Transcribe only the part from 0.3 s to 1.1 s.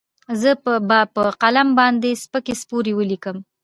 زه به